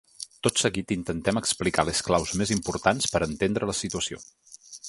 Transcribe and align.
Tot 0.45 0.61
seguit 0.61 0.93
intentem 0.95 1.41
explicar 1.43 1.85
les 1.91 2.03
claus 2.09 2.33
més 2.41 2.57
importants 2.57 3.13
per 3.15 3.25
a 3.25 3.31
entendre 3.33 3.73
la 3.73 3.81
situació. 3.85 4.27